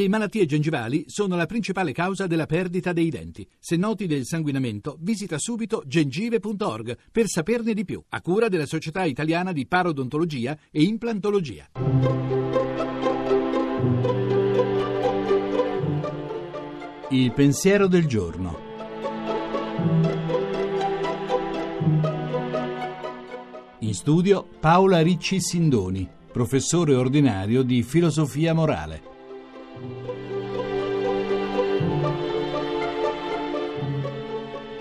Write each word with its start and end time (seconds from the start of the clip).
Le 0.00 0.08
malattie 0.08 0.46
gengivali 0.46 1.04
sono 1.08 1.36
la 1.36 1.44
principale 1.44 1.92
causa 1.92 2.26
della 2.26 2.46
perdita 2.46 2.94
dei 2.94 3.10
denti. 3.10 3.46
Se 3.58 3.76
noti 3.76 4.06
del 4.06 4.24
sanguinamento, 4.24 4.96
visita 4.98 5.36
subito 5.36 5.82
gengive.org 5.84 6.96
per 7.12 7.26
saperne 7.26 7.74
di 7.74 7.84
più, 7.84 8.02
a 8.08 8.22
cura 8.22 8.48
della 8.48 8.64
Società 8.64 9.04
Italiana 9.04 9.52
di 9.52 9.66
Parodontologia 9.66 10.56
e 10.70 10.84
Implantologia. 10.84 11.68
Il 17.10 17.32
pensiero 17.34 17.86
del 17.86 18.06
giorno. 18.06 18.58
In 23.80 23.92
studio 23.92 24.48
Paola 24.60 25.02
Ricci 25.02 25.42
Sindoni, 25.42 26.08
professore 26.32 26.94
ordinario 26.94 27.62
di 27.62 27.82
filosofia 27.82 28.54
morale. 28.54 29.18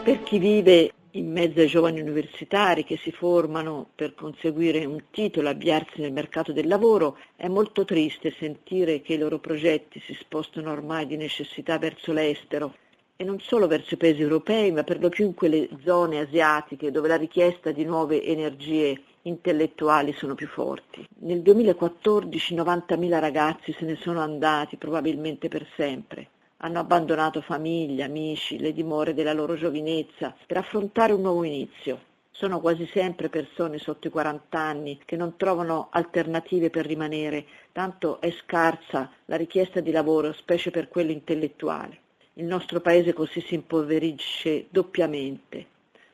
Per 0.03 0.23
chi 0.23 0.39
vive 0.39 0.93
in 1.11 1.31
mezzo 1.31 1.59
ai 1.59 1.67
giovani 1.67 2.01
universitari 2.01 2.83
che 2.83 2.97
si 2.97 3.11
formano 3.11 3.89
per 3.95 4.13
conseguire 4.13 4.85
un 4.85 5.05
titolo, 5.11 5.49
avviarsi 5.49 6.01
nel 6.01 6.11
mercato 6.11 6.51
del 6.51 6.67
lavoro, 6.67 7.17
è 7.35 7.47
molto 7.47 7.85
triste 7.85 8.33
sentire 8.37 9.01
che 9.01 9.13
i 9.13 9.17
loro 9.17 9.39
progetti 9.39 9.99
si 10.05 10.13
spostano 10.13 10.71
ormai 10.71 11.07
di 11.07 11.17
necessità 11.17 11.77
verso 11.77 12.11
l'estero. 12.11 12.75
E 13.15 13.23
non 13.23 13.39
solo 13.39 13.67
verso 13.67 13.95
i 13.95 13.97
paesi 13.97 14.21
europei, 14.21 14.71
ma 14.71 14.83
per 14.83 14.99
lo 14.99 15.09
più 15.09 15.25
in 15.25 15.33
quelle 15.33 15.67
zone 15.83 16.19
asiatiche 16.19 16.91
dove 16.91 17.07
la 17.07 17.17
richiesta 17.17 17.71
di 17.71 17.83
nuove 17.83 18.23
energie 18.23 19.01
intellettuali 19.23 20.13
sono 20.13 20.35
più 20.35 20.47
forti. 20.47 21.07
Nel 21.19 21.41
2014 21.41 22.55
90.000 22.55 23.19
ragazzi 23.19 23.73
se 23.73 23.85
ne 23.85 23.95
sono 23.95 24.21
andati, 24.21 24.77
probabilmente 24.77 25.47
per 25.47 25.67
sempre. 25.75 26.29
Hanno 26.57 26.79
abbandonato 26.79 27.41
famiglia, 27.41 28.05
amici, 28.05 28.59
le 28.59 28.73
dimore 28.73 29.13
della 29.13 29.33
loro 29.33 29.55
giovinezza 29.55 30.35
per 30.45 30.57
affrontare 30.57 31.13
un 31.13 31.21
nuovo 31.21 31.43
inizio. 31.43 32.07
Sono 32.31 32.59
quasi 32.59 32.85
sempre 32.85 33.29
persone 33.29 33.77
sotto 33.77 34.07
i 34.07 34.11
40 34.11 34.57
anni 34.57 34.99
che 35.03 35.15
non 35.15 35.35
trovano 35.35 35.87
alternative 35.91 36.69
per 36.69 36.85
rimanere, 36.85 37.45
tanto 37.71 38.21
è 38.21 38.31
scarsa 38.31 39.11
la 39.25 39.35
richiesta 39.35 39.81
di 39.81 39.91
lavoro, 39.91 40.31
specie 40.33 40.71
per 40.71 40.87
quello 40.87 41.11
intellettuale. 41.11 41.99
Il 42.33 42.45
nostro 42.45 42.79
paese 42.79 43.11
così 43.11 43.41
si 43.41 43.55
impoverisce 43.55 44.67
doppiamente, 44.69 45.65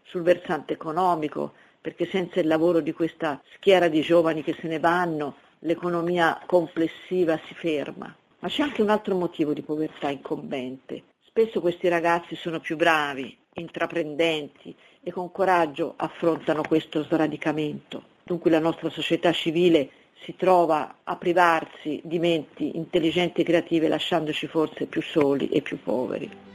sul 0.04 0.24
versante 0.24 0.74
economico, 0.74 1.54
perché 1.86 2.08
senza 2.10 2.40
il 2.40 2.48
lavoro 2.48 2.80
di 2.80 2.94
questa 2.94 3.40
schiera 3.54 3.88
di 3.90 4.02
giovani 4.02 4.42
che 4.42 4.56
se 4.60 4.68
ne 4.68 4.80
vanno, 4.80 5.36
l'economia 5.60 6.42
complessiva 6.48 7.40
si 7.46 7.54
ferma. 7.54 8.12
Ma 8.40 8.48
c'è 8.48 8.64
anche 8.64 8.82
un 8.82 8.90
altro 8.90 9.14
motivo 9.14 9.54
di 9.54 9.62
povertà 9.62 10.10
incombente. 10.10 11.04
Spesso 11.28 11.62
questi 11.62 11.88
ragazzi 11.88 12.36
sono 12.36 12.60
più 12.60 12.76
bravi, 12.76 13.38
intraprendenti 13.54 14.76
e 15.04 15.12
con 15.12 15.32
coraggio 15.32 15.94
affrontano 15.96 16.64
questo 16.68 17.04
sradicamento. 17.04 18.02
Dunque 18.24 18.50
la 18.50 18.58
nostra 18.58 18.90
società 18.90 19.32
civile 19.32 19.88
si 20.24 20.36
trova 20.36 21.02
a 21.04 21.16
privarsi 21.18 22.02
di 22.04 22.18
menti 22.18 22.78
intelligenti 22.78 23.42
e 23.42 23.44
creative 23.44 23.88
lasciandoci 23.90 24.48
forse 24.48 24.88
più 24.88 25.04
soli 25.04 25.50
e 25.50 25.62
più 25.62 25.80
poveri. 25.80 26.55